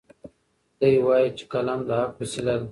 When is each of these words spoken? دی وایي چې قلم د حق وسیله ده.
دی 0.79 0.93
وایي 1.05 1.29
چې 1.37 1.43
قلم 1.51 1.79
د 1.87 1.89
حق 1.99 2.13
وسیله 2.21 2.55
ده. 2.59 2.67